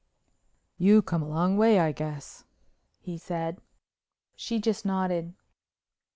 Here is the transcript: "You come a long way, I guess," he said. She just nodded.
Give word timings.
"You 0.79 1.03
come 1.03 1.21
a 1.21 1.27
long 1.27 1.57
way, 1.57 1.79
I 1.79 1.91
guess," 1.91 2.43
he 3.01 3.19
said. 3.19 3.61
She 4.35 4.59
just 4.59 4.83
nodded. 4.83 5.35